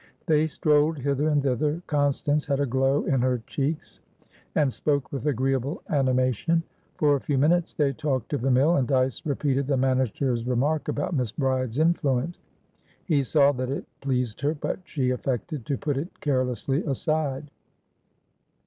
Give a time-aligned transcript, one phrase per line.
[0.25, 1.83] They strolled hither and thither.
[1.85, 4.01] Constance had a glow in her checks,
[4.55, 6.63] and spoke with agreeable animation.
[6.95, 10.87] For a few minutes they talked of the mill, and Dyce repeated the manager's remark
[10.87, 12.39] about Miss Bride's influence;
[13.05, 17.51] he saw that it pleased her, but she affected to put it carelessly aside.